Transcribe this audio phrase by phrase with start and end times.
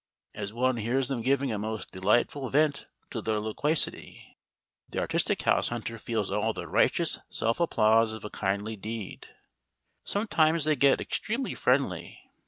[0.33, 4.35] As one hears them giving a most delightful vent to their loquacity,
[4.89, 9.27] the artistic house hunter feels all the righteous self applause of a kindly deed.
[10.03, 12.19] Sometimes they get extremely friendly.